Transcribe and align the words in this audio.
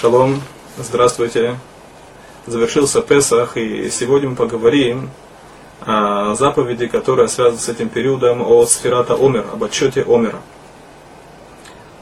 Шалом, 0.00 0.40
здравствуйте. 0.78 1.58
Завершился 2.46 3.02
Песах, 3.02 3.58
и 3.58 3.90
сегодня 3.90 4.30
мы 4.30 4.36
поговорим 4.36 5.10
о 5.82 6.34
заповеди, 6.36 6.86
которая 6.86 7.26
связана 7.26 7.60
с 7.60 7.68
этим 7.68 7.90
периодом, 7.90 8.40
о 8.40 8.64
сферата 8.64 9.14
Омер, 9.14 9.44
об 9.52 9.62
отчете 9.62 10.02
Омера. 10.08 10.40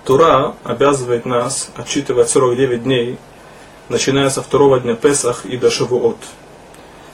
Тура 0.05 0.55
обязывает 0.63 1.27
нас 1.27 1.71
отчитывать 1.75 2.31
49 2.31 2.85
дней, 2.85 3.19
начиная 3.89 4.31
со 4.31 4.45
второго 4.45 4.79
дня 4.79 4.95
Песах 4.95 5.45
и 5.45 5.57
до 5.57 5.69
Шавуот. 5.69 6.19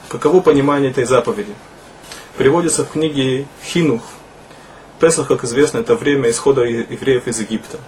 Каково 0.07 0.39
понимание 0.41 0.91
этой 0.91 1.05
заповеди? 1.05 1.55
Приводится 2.37 2.85
в 2.85 2.91
книге 2.91 3.47
Хинух. 3.63 4.03
Песах, 4.99 5.29
как 5.29 5.45
известно, 5.45 5.79
это 5.79 5.95
время 5.95 6.29
исхода 6.29 6.61
евреев 6.63 7.25
из 7.25 7.39
Египта. 7.39 7.79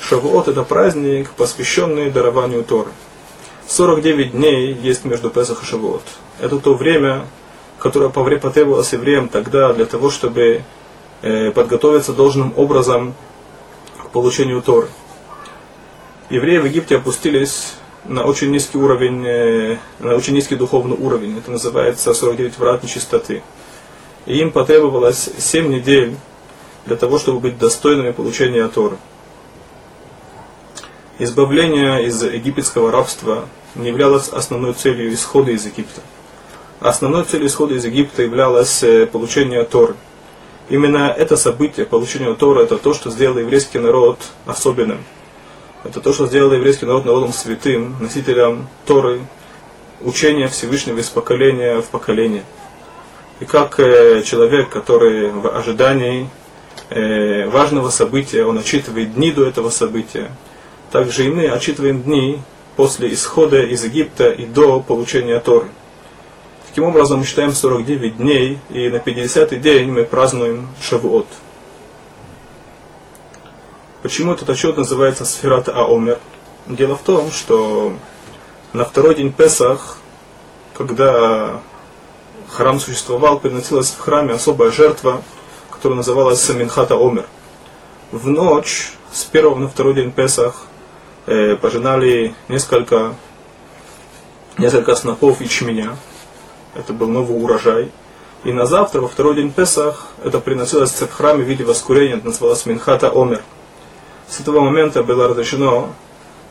Шавуот 0.00 0.48
это 0.48 0.62
праздник, 0.62 1.30
посвященный 1.30 2.10
дарованию 2.10 2.64
Торы. 2.64 2.90
49 3.68 4.32
дней 4.32 4.72
есть 4.72 5.04
между 5.04 5.30
Песах 5.30 5.62
и 5.62 5.66
Шавуот. 5.66 6.02
Это 6.40 6.58
то 6.58 6.74
время, 6.74 7.26
которое 7.78 8.08
потребовалось 8.08 8.92
евреям 8.92 9.28
тогда 9.28 9.72
для 9.72 9.84
того, 9.84 10.10
чтобы 10.10 10.62
э, 11.22 11.50
подготовиться 11.50 12.12
должным 12.12 12.54
образом 12.56 13.14
к 14.02 14.10
получению 14.10 14.62
Торы. 14.62 14.88
Евреи 16.30 16.58
в 16.58 16.64
Египте 16.64 16.96
опустились 16.96 17.74
на 18.06 18.24
очень 18.24 18.50
низкий 18.50 18.78
уровень, 18.78 19.26
э, 19.26 19.76
на 19.98 20.14
очень 20.14 20.34
низкий 20.34 20.56
духовный 20.56 20.96
уровень. 20.96 21.38
Это 21.38 21.50
называется 21.50 22.14
49 22.14 22.58
врат 22.58 22.82
нечистоты. 22.82 23.42
И 24.24 24.38
им 24.38 24.50
потребовалось 24.50 25.28
7 25.38 25.68
недель 25.68 26.16
для 26.86 26.96
того, 26.96 27.18
чтобы 27.18 27.40
быть 27.40 27.58
достойными 27.58 28.12
получения 28.12 28.66
Торы. 28.68 28.96
Избавление 31.22 32.06
из 32.06 32.22
египетского 32.22 32.90
рабства 32.90 33.46
не 33.74 33.88
являлось 33.88 34.30
основной 34.30 34.72
целью 34.72 35.12
исхода 35.12 35.50
из 35.50 35.66
Египта. 35.66 36.00
Основной 36.80 37.24
целью 37.24 37.46
исхода 37.46 37.74
из 37.74 37.84
Египта 37.84 38.22
являлось 38.22 38.82
э, 38.82 39.04
получение 39.04 39.62
Торы. 39.64 39.96
Именно 40.70 41.14
это 41.14 41.36
событие, 41.36 41.84
получение 41.84 42.34
Торы, 42.36 42.62
это 42.62 42.78
то, 42.78 42.94
что 42.94 43.10
сделало 43.10 43.40
еврейский 43.40 43.78
народ 43.78 44.18
особенным. 44.46 45.04
Это 45.84 46.00
то, 46.00 46.14
что 46.14 46.26
сделало 46.26 46.54
еврейский 46.54 46.86
народ 46.86 47.04
народом 47.04 47.34
святым, 47.34 47.96
носителем 48.00 48.66
Торы, 48.86 49.20
учения 50.00 50.48
Всевышнего 50.48 51.00
из 51.00 51.10
поколения 51.10 51.82
в 51.82 51.88
поколение. 51.88 52.44
И 53.40 53.44
как 53.44 53.78
э, 53.78 54.22
человек, 54.22 54.70
который 54.70 55.28
в 55.28 55.54
ожидании 55.54 56.30
э, 56.88 57.46
важного 57.46 57.90
события, 57.90 58.46
он 58.46 58.56
отчитывает 58.56 59.12
дни 59.12 59.32
до 59.32 59.44
этого 59.44 59.68
события, 59.68 60.30
также 60.90 61.26
и 61.26 61.30
мы 61.30 61.48
отчитываем 61.48 62.02
дни 62.02 62.40
после 62.76 63.12
исхода 63.12 63.62
из 63.62 63.84
Египта 63.84 64.30
и 64.30 64.46
до 64.46 64.80
получения 64.80 65.38
Торы. 65.40 65.68
Таким 66.68 66.84
образом, 66.84 67.20
мы 67.20 67.24
считаем 67.24 67.52
49 67.52 68.16
дней, 68.16 68.58
и 68.70 68.88
на 68.88 68.96
50-й 68.96 69.58
день 69.58 69.90
мы 69.90 70.04
празднуем 70.04 70.68
Шавуот. 70.80 71.26
Почему 74.02 74.32
этот 74.32 74.48
отчет 74.48 74.76
называется 74.76 75.24
Сферат 75.24 75.68
Аомер? 75.68 76.18
Дело 76.66 76.96
в 76.96 77.02
том, 77.02 77.30
что 77.32 77.92
на 78.72 78.84
второй 78.84 79.16
день 79.16 79.32
Песах, 79.32 79.98
когда 80.74 81.60
храм 82.48 82.80
существовал, 82.80 83.40
приносилась 83.40 83.90
в 83.90 83.98
храме 83.98 84.34
особая 84.34 84.70
жертва, 84.70 85.22
которая 85.70 85.96
называлась 85.96 86.40
Саминхата 86.40 86.94
Омер. 86.94 87.26
В 88.12 88.26
ночь 88.28 88.92
с 89.12 89.24
первого 89.24 89.58
на 89.58 89.68
второй 89.68 89.94
день 89.94 90.12
Песах 90.12 90.66
э, 91.26 91.56
пожинали 91.56 92.34
несколько, 92.48 93.14
несколько 94.58 94.94
снопов 94.94 95.40
ячменя. 95.40 95.96
Это 96.74 96.92
был 96.92 97.08
новый 97.08 97.42
урожай. 97.42 97.90
И 98.44 98.52
на 98.52 98.66
завтра, 98.66 99.00
во 99.00 99.08
второй 99.08 99.34
день 99.34 99.52
Песах, 99.52 100.08
это 100.24 100.40
приносилось 100.40 100.92
в 100.92 101.12
храме 101.12 101.44
в 101.44 101.46
виде 101.48 101.64
воскурения, 101.64 102.16
это 102.16 102.26
называлось 102.26 102.64
Минхата 102.64 103.10
Омер. 103.10 103.42
С 104.28 104.40
этого 104.40 104.60
момента 104.60 105.02
было 105.02 105.28
разрешено 105.28 105.90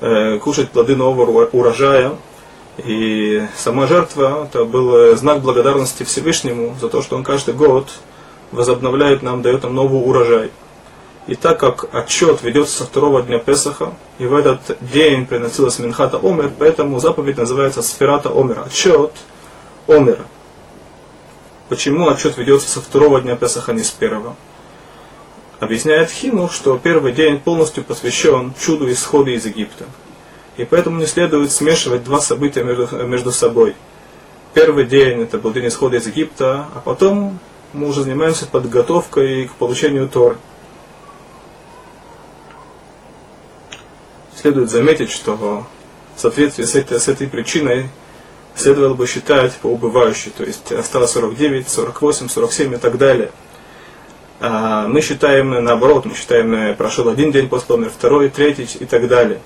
э, 0.02 0.38
кушать 0.40 0.70
плоды 0.70 0.96
нового 0.96 1.46
урожая. 1.46 2.14
И 2.78 3.44
сама 3.58 3.88
жертва 3.88 4.48
это 4.50 4.64
был 4.66 5.16
знак 5.18 5.42
благодарности 5.42 6.04
Всевышнему 6.04 6.76
за 6.80 6.88
то, 6.90 7.02
что 7.02 7.18
он 7.18 7.24
каждый 7.24 7.54
год 7.54 7.90
возобновляет 8.52 9.22
нам, 9.22 9.42
дает 9.42 9.64
нам 9.64 9.76
новый 9.76 10.02
урожай. 10.02 10.52
И 11.30 11.36
так 11.36 11.60
как 11.60 11.94
отчет 11.94 12.42
ведется 12.42 12.80
со 12.80 12.86
второго 12.86 13.22
дня 13.22 13.38
Песаха, 13.38 13.94
и 14.18 14.26
в 14.26 14.34
этот 14.34 14.80
день 14.82 15.28
приносилась 15.28 15.78
Минхата 15.78 16.18
Омер, 16.18 16.52
поэтому 16.58 17.00
заповедь 17.00 17.38
называется 17.38 17.84
Сферата 17.84 18.30
Омер, 18.30 18.64
отчет 18.66 19.12
Омера. 19.88 20.26
Почему 21.68 22.10
отчет 22.10 22.36
ведется 22.40 22.68
со 22.68 22.82
второго 22.82 23.22
дня 23.22 23.36
Песаха, 23.36 23.74
а 23.74 23.76
не 23.76 23.84
с 23.84 23.92
первого? 23.92 24.36
Объясняет 25.60 26.10
Хину, 26.10 26.50
что 26.50 26.80
первый 26.80 27.12
день 27.12 27.40
полностью 27.40 27.84
посвящен 27.84 28.56
чуду 28.60 28.92
исхода 28.92 29.30
из 29.30 29.46
Египта. 29.46 29.86
И 30.58 30.66
поэтому 30.66 31.00
не 31.00 31.06
следует 31.06 31.52
смешивать 31.52 32.04
два 32.04 32.22
события 32.22 32.64
между, 32.64 33.06
между 33.06 33.32
собой. 33.32 33.76
Первый 34.56 34.86
день 34.86 35.22
это 35.22 35.38
был 35.38 35.54
день 35.54 35.68
исхода 35.68 35.98
из 35.98 36.08
Египта, 36.08 36.66
а 36.74 36.82
потом 36.84 37.38
мы 37.74 37.88
уже 37.88 38.02
занимаемся 38.02 38.48
подготовкой 38.48 39.48
к 39.48 39.54
получению 39.54 40.10
Торы. 40.10 40.38
Следует 44.40 44.70
заметить, 44.70 45.12
что 45.12 45.36
в 46.16 46.20
соответствии 46.20 46.64
с 46.64 46.76
этой, 46.76 47.00
с 47.00 47.08
этой 47.08 47.28
причиной 47.28 47.90
следовало 48.56 48.94
бы 48.94 49.06
считать 49.06 49.54
по 49.56 49.68
убывающей, 49.68 50.32
то 50.32 50.44
есть 50.44 50.72
осталось 50.72 51.12
49, 51.12 51.68
48, 51.68 52.30
47 52.30 52.74
и 52.74 52.78
так 52.78 52.98
далее. 52.98 53.32
А 54.40 54.88
мы 54.88 55.02
считаем 55.02 55.50
наоборот, 55.64 56.06
мы 56.06 56.16
считаем, 56.16 56.76
прошел 56.76 57.10
один 57.10 57.32
день 57.32 57.50
после 57.50 57.76
умер, 57.76 57.90
второй, 57.90 58.30
третий 58.30 58.68
и 58.80 58.86
так 58.86 59.08
далее. 59.10 59.40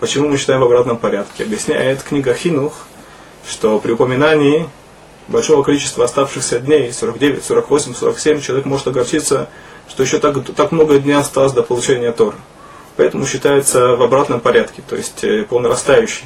Почему 0.00 0.28
мы 0.28 0.38
считаем 0.38 0.60
в 0.60 0.64
обратном 0.64 0.96
порядке? 0.96 1.44
Объясняет 1.44 2.02
книга 2.02 2.32
Хинух, 2.32 2.72
что 3.46 3.78
при 3.78 3.92
упоминании 3.92 4.68
большого 5.28 5.62
количества 5.62 6.06
оставшихся 6.06 6.58
дней, 6.58 6.90
49, 6.90 7.44
48, 7.44 7.94
47, 7.94 8.40
человек 8.40 8.64
может 8.64 8.88
огорчиться, 8.88 9.50
что 9.88 10.02
еще 10.02 10.18
так, 10.18 10.42
так 10.56 10.72
много 10.72 10.98
дней 10.98 11.16
осталось 11.16 11.52
до 11.52 11.62
получения 11.62 12.12
Тора 12.12 12.36
поэтому 12.96 13.26
считается 13.26 13.96
в 13.96 14.02
обратном 14.02 14.40
порядке, 14.40 14.82
то 14.86 14.96
есть 14.96 15.24
э, 15.24 15.44
по 15.44 15.60
нарастающей. 15.60 16.24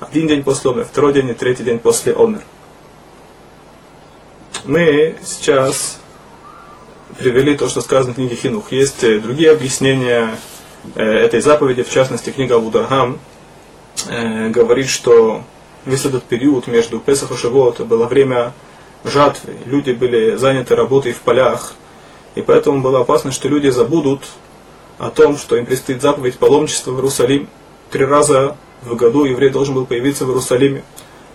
Один 0.00 0.26
день 0.26 0.42
после 0.42 0.70
Омер, 0.70 0.84
второй 0.84 1.12
день 1.12 1.28
и 1.28 1.34
третий 1.34 1.62
день 1.62 1.78
после 1.78 2.12
Омер. 2.12 2.42
Мы 4.64 5.16
сейчас 5.24 5.98
привели 7.18 7.56
то, 7.56 7.68
что 7.68 7.80
сказано 7.80 8.12
в 8.12 8.16
книге 8.16 8.36
Хинух. 8.36 8.72
Есть 8.72 9.04
э, 9.04 9.18
другие 9.18 9.52
объяснения 9.52 10.36
э, 10.94 11.02
этой 11.02 11.40
заповеди, 11.40 11.82
в 11.82 11.90
частности, 11.90 12.30
книга 12.30 12.56
Абудархам 12.56 13.18
говорит, 14.06 14.88
что 14.88 15.44
весь 15.84 16.06
этот 16.06 16.24
период 16.24 16.66
между 16.66 16.98
Песах 16.98 17.30
и 17.30 17.36
Шавуот 17.36 17.80
было 17.82 18.06
время 18.06 18.52
жатвы. 19.04 19.54
Люди 19.66 19.92
были 19.92 20.36
заняты 20.36 20.74
работой 20.74 21.12
в 21.12 21.20
полях, 21.20 21.74
и 22.34 22.42
поэтому 22.42 22.80
было 22.80 23.00
опасно, 23.00 23.32
что 23.32 23.48
люди 23.48 23.68
забудут 23.68 24.22
о 25.02 25.10
том, 25.10 25.36
что 25.36 25.56
им 25.56 25.66
предстоит 25.66 26.00
заповедь 26.00 26.38
паломничества 26.38 26.92
в 26.92 26.94
Иерусалим. 26.94 27.48
Три 27.90 28.04
раза 28.04 28.56
в 28.82 28.94
году 28.94 29.24
еврей 29.24 29.50
должен 29.50 29.74
был 29.74 29.84
появиться 29.84 30.24
в 30.24 30.28
Иерусалиме. 30.28 30.84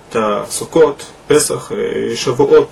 Это 0.09 0.47
Сукот, 0.49 1.03
Песах 1.27 1.73
и 1.73 2.15
Шавуот. 2.15 2.69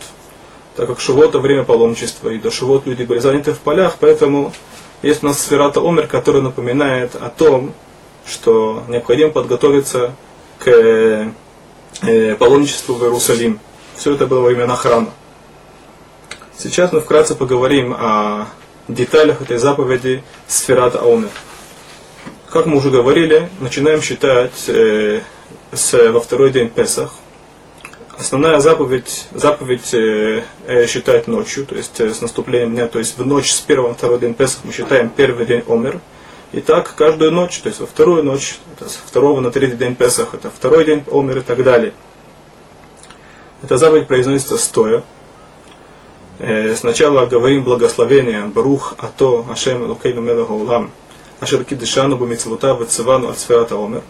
Так 0.77 0.87
как 0.87 1.01
Шавуот 1.01 1.29
это 1.31 1.39
время 1.39 1.65
паломничества, 1.65 2.29
и 2.29 2.39
до 2.39 2.49
Шавуот 2.49 2.85
люди 2.85 3.03
были 3.03 3.19
заняты 3.19 3.51
в 3.51 3.59
полях, 3.59 3.97
поэтому 3.99 4.53
есть 5.01 5.21
у 5.21 5.25
нас 5.25 5.41
сферата 5.41 5.81
Омер, 5.81 6.07
который 6.07 6.41
напоминает 6.41 7.13
о 7.15 7.29
том, 7.29 7.73
что 8.25 8.81
необходимо 8.87 9.31
подготовиться 9.31 10.15
к 10.59 10.69
э, 10.69 12.35
паломничеству 12.39 12.95
в 12.95 13.03
Иерусалим. 13.03 13.59
Все 13.97 14.13
это 14.13 14.27
было 14.27 14.39
во 14.39 14.47
времена 14.47 14.77
храма. 14.77 15.09
Сейчас 16.57 16.93
мы 16.93 17.01
вкратце 17.01 17.35
поговорим 17.35 17.93
о 17.93 18.47
деталях 18.87 19.41
этой 19.41 19.57
заповеди 19.57 20.23
Сферат 20.47 20.95
Аумер. 20.95 21.29
Как 22.49 22.65
мы 22.65 22.77
уже 22.77 22.89
говорили, 22.89 23.49
начинаем 23.59 24.01
считать 24.01 24.65
э, 24.67 25.21
с, 25.71 26.11
во 26.11 26.19
второй 26.19 26.51
день 26.51 26.69
Песах. 26.69 27.13
Основная 28.17 28.59
заповедь, 28.59 29.27
заповедь 29.33 29.93
э, 29.93 30.43
э, 30.67 30.87
считать 30.87 31.27
ночью, 31.27 31.65
то 31.65 31.75
есть 31.75 31.99
э, 31.99 32.13
с 32.13 32.21
наступлением 32.21 32.73
дня, 32.73 32.87
то 32.87 32.99
есть 32.99 33.17
в 33.17 33.25
ночь 33.25 33.51
с 33.51 33.59
первого 33.59 33.89
на 33.89 33.95
второй 33.95 34.19
день 34.19 34.33
Песах 34.33 34.61
мы 34.63 34.71
считаем 34.71 35.09
первый 35.09 35.45
день 35.45 35.63
Омер. 35.67 35.99
И 36.53 36.61
так 36.61 36.95
каждую 36.95 37.31
ночь, 37.31 37.59
то 37.59 37.67
есть 37.67 37.81
во 37.81 37.87
вторую 37.87 38.23
ночь, 38.23 38.57
это 38.73 38.87
с 38.89 38.95
второго 38.95 39.41
на 39.41 39.51
третий 39.51 39.75
день 39.75 39.95
Песах, 39.95 40.33
это 40.33 40.49
второй 40.49 40.85
день 40.85 41.03
Омер 41.11 41.39
и 41.39 41.41
так 41.41 41.61
далее. 41.61 41.91
Эта 43.61 43.77
заповедь 43.77 44.07
произносится 44.07 44.57
стоя, 44.57 45.03
сначала 46.75 47.25
говорим 47.25 47.63
благословение 47.63 48.45
Барух 48.45 48.95
Ато 48.97 49.45
Ашем 49.51 49.83
Лукейну 49.83 50.21
Мелаху 50.21 50.55
Улам 50.55 50.91
Ашер 51.39 51.63
Кидышану 51.63 52.17
Бумицвута 52.17 52.73
Вецевану 52.73 53.29
Ацферата 53.29 53.75
Омер. 53.75 54.01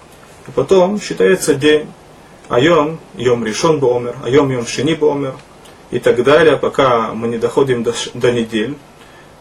И 0.47 0.51
потом 0.51 0.99
считается 0.99 1.55
день. 1.55 1.87
Айом, 2.47 2.99
йом 3.15 3.43
решен 3.43 3.79
бомер, 3.79 4.15
айом, 4.23 4.51
йом 4.51 4.67
шини 4.67 4.93
бомер. 4.93 5.33
И 5.89 5.99
так 5.99 6.23
далее, 6.23 6.57
пока 6.57 7.13
мы 7.13 7.27
не 7.27 7.37
доходим 7.37 7.83
до, 7.83 7.93
до 8.13 8.31
недель. 8.31 8.75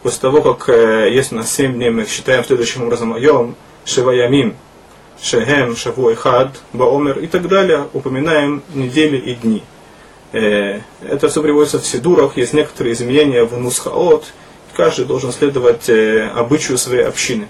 После 0.02 0.20
того, 0.20 0.40
как 0.42 0.68
э, 0.68 1.10
есть 1.12 1.32
у 1.32 1.36
нас 1.36 1.52
7 1.52 1.74
дней, 1.74 1.90
мы 1.90 2.06
считаем 2.06 2.44
следующим 2.44 2.84
образом 2.84 3.12
айом, 3.12 3.56
шеваямим, 3.84 4.54
шехем, 5.20 5.76
шавуй 5.76 6.14
хад, 6.14 6.60
баомер 6.72 7.18
и 7.18 7.26
так 7.26 7.48
далее. 7.48 7.86
Упоминаем 7.92 8.62
недели 8.74 9.16
и 9.16 9.34
дни. 9.34 9.62
Э, 10.34 10.80
это 11.08 11.28
все 11.28 11.40
приводится 11.42 11.78
в 11.78 11.86
Сидурах, 11.86 12.36
есть 12.36 12.52
некоторые 12.52 12.94
изменения 12.94 13.44
в 13.44 13.56
Нусхаот, 13.56 14.32
каждый 14.72 15.04
должен 15.04 15.30
следовать 15.30 15.88
э, 15.88 16.28
обычаю 16.28 16.76
своей 16.76 17.04
общины. 17.04 17.46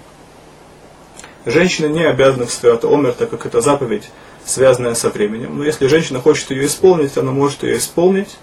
Женщина 1.47 1.87
не 1.87 2.03
обязана 2.03 2.45
в 2.45 2.51
Свят 2.51 2.85
Омер, 2.85 3.13
так 3.13 3.31
как 3.31 3.47
это 3.47 3.59
заповедь, 3.59 4.11
связанная 4.45 4.93
со 4.93 5.09
временем. 5.09 5.57
Но 5.57 5.63
если 5.63 5.87
женщина 5.87 6.21
хочет 6.21 6.51
ее 6.51 6.67
исполнить, 6.67 7.17
она 7.17 7.31
может 7.31 7.63
ее 7.63 7.77
исполнить, 7.79 8.37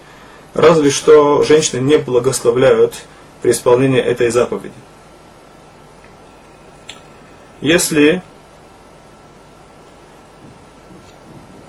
разве 0.53 0.89
что 0.89 1.43
женщины 1.43 1.79
не 1.79 1.97
благословляют 1.97 2.95
при 3.41 3.51
исполнении 3.51 4.01
этой 4.01 4.29
заповеди. 4.29 4.73
Если 7.61 8.21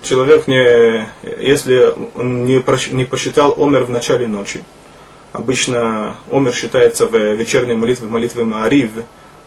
человек 0.04 0.46
не, 0.46 1.08
если 1.40 1.94
он 2.14 2.44
не, 2.44 2.62
не 2.92 3.04
посчитал 3.04 3.54
омер 3.58 3.84
в 3.84 3.90
начале 3.90 4.28
ночи, 4.28 4.62
обычно 5.32 6.16
омер 6.30 6.54
считается 6.54 7.06
в 7.06 7.16
вечерней 7.34 7.74
молитве, 7.74 8.06
молитве 8.06 8.44
Маарив, 8.44 8.90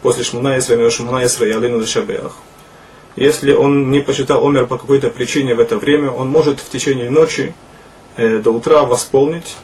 после 0.02 0.24
Шмуна 0.24 0.58
Исра, 0.58 0.90
Шмуна 0.90 1.26
Исра 1.26 1.48
и 1.48 1.52
Алину 1.52 1.86
Шабеах. 1.86 2.36
Если 3.16 3.52
он 3.52 3.90
не 3.90 4.02
посчитал 4.02 4.46
омер 4.46 4.68
по 4.68 4.78
какой-то 4.78 5.10
причине 5.10 5.56
в 5.56 5.60
это 5.60 5.78
время, 5.78 6.12
он 6.12 6.30
может 6.30 6.60
в 6.60 6.70
течение 6.70 7.10
ночи 7.10 7.54
э, 8.16 8.38
до 8.40 8.52
утра 8.52 8.84
восполнить. 8.84 9.56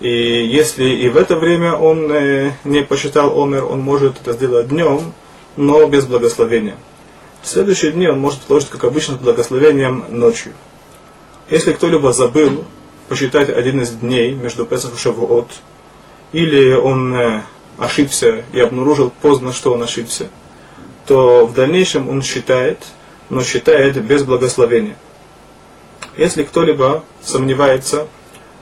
И 0.00 0.08
если 0.08 0.84
и 0.84 1.08
в 1.10 1.18
это 1.18 1.36
время 1.36 1.74
он 1.74 2.10
э, 2.10 2.52
не 2.64 2.82
посчитал 2.82 3.38
омер, 3.38 3.64
он 3.64 3.80
может 3.80 4.20
это 4.22 4.32
сделать 4.32 4.68
днем, 4.68 5.12
но 5.56 5.86
без 5.86 6.06
благословения. 6.06 6.76
В 7.42 7.46
следующие 7.46 7.92
дни 7.92 8.06
он 8.06 8.18
может 8.18 8.40
положить, 8.40 8.68
как 8.68 8.84
обычно, 8.84 9.16
благословением 9.16 10.04
ночью. 10.10 10.52
Если 11.48 11.72
кто-либо 11.72 12.12
забыл 12.12 12.64
посчитать 13.08 13.48
один 13.48 13.80
из 13.80 13.90
дней 13.90 14.32
между 14.34 14.66
Песах 14.66 14.94
и 14.94 14.98
Шавуот, 14.98 15.50
или 16.32 16.72
он 16.74 17.14
э, 17.14 17.42
ошибся 17.78 18.44
и 18.52 18.60
обнаружил 18.60 19.10
поздно, 19.22 19.52
что 19.52 19.72
он 19.72 19.82
ошибся, 19.82 20.28
то 21.06 21.46
в 21.46 21.54
дальнейшем 21.54 22.08
он 22.08 22.22
считает, 22.22 22.78
но 23.30 23.42
считает 23.42 24.00
без 24.04 24.22
благословения. 24.22 24.96
Если 26.16 26.44
кто-либо 26.44 27.02
сомневается 27.22 28.06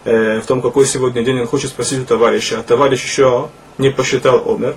э, 0.05 0.41
в 0.41 0.47
том, 0.47 0.63
какой 0.63 0.87
сегодня 0.87 1.25
день 1.25 1.41
он 1.41 1.47
хочет 1.47 1.71
спросить 1.71 2.01
у 2.01 2.05
товарища, 2.05 2.61
а 2.61 2.63
товарищ 2.63 3.03
еще 3.03 3.51
не 3.77 3.91
посчитал 3.91 4.43
омер, 4.47 4.77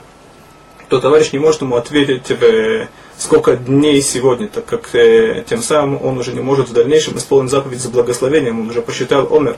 то 0.89 0.99
товарищ 0.99 1.31
не 1.31 1.39
может 1.39 1.61
ему 1.61 1.75
ответить, 1.75 2.29
э, 2.31 2.87
сколько 3.17 3.55
дней 3.55 4.01
сегодня, 4.01 4.47
так 4.47 4.65
как 4.65 4.95
э, 4.95 5.43
тем 5.47 5.61
самым 5.61 6.03
он 6.03 6.17
уже 6.17 6.33
не 6.33 6.41
может 6.41 6.69
в 6.69 6.73
дальнейшем 6.73 7.17
исполнить 7.17 7.51
заповедь 7.51 7.79
за 7.79 7.89
благословением, 7.89 8.61
он 8.61 8.69
уже 8.69 8.81
посчитал 8.81 9.27
омер. 9.31 9.57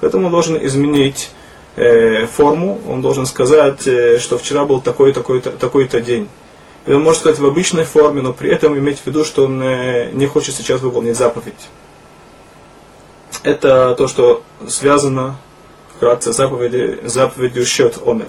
Поэтому 0.00 0.26
он 0.26 0.32
должен 0.32 0.64
изменить 0.66 1.30
э, 1.76 2.26
форму, 2.26 2.80
он 2.88 3.02
должен 3.02 3.26
сказать, 3.26 3.86
э, 3.86 4.18
что 4.18 4.38
вчера 4.38 4.64
был 4.64 4.80
такой-то 4.80 5.20
такой 5.20 5.40
такой 5.40 5.88
день. 6.02 6.28
И 6.86 6.92
он 6.92 7.02
может 7.02 7.20
сказать 7.20 7.38
в 7.38 7.46
обычной 7.46 7.84
форме, 7.84 8.22
но 8.22 8.32
при 8.32 8.50
этом 8.50 8.76
иметь 8.78 9.00
в 9.00 9.06
виду, 9.06 9.24
что 9.24 9.44
он 9.44 9.62
э, 9.62 10.10
не 10.12 10.26
хочет 10.26 10.54
сейчас 10.54 10.80
выполнить 10.80 11.16
заповедь. 11.16 11.68
Это 13.42 13.94
то, 13.96 14.08
что 14.08 14.42
связано 14.66 15.36
вкратце 15.96 16.32
заповеди, 16.32 17.00
заповедью 17.04 17.66
счет 17.66 17.98
омер. 18.04 18.28